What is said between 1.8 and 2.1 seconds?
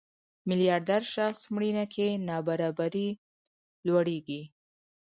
کې